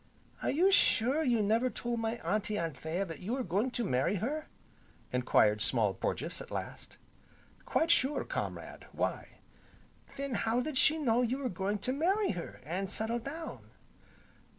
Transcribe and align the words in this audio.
"Are 0.41 0.49
you 0.49 0.63
quite 0.63 0.73
sure 0.73 1.23
you 1.23 1.43
never 1.43 1.69
told 1.69 1.99
my 1.99 2.15
Auntie 2.27 2.57
Anthea 2.57 3.05
that 3.05 3.19
you 3.19 3.33
were 3.33 3.43
going 3.43 3.69
to 3.69 3.83
marry 3.83 4.15
her?" 4.15 4.47
enquired 5.13 5.61
Small 5.61 5.93
Porges, 5.93 6.41
at 6.41 6.49
last. 6.49 6.97
"Quite 7.67 7.91
sure, 7.91 8.23
comrade, 8.23 8.87
why?" 8.93 9.37
"Then 10.17 10.33
how 10.33 10.59
did 10.59 10.79
she 10.79 10.97
know 10.97 11.21
you 11.21 11.37
were 11.37 11.49
going 11.49 11.77
to 11.85 11.93
marry 11.93 12.31
her, 12.31 12.61
an' 12.65 12.87
settle 12.87 13.19
down?" 13.19 13.69